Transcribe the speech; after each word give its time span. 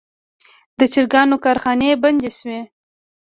د 0.79 0.81
چرګانو 0.93 1.35
کارخانې 1.45 1.99
بندې 2.03 2.29
شوي. 2.37 2.61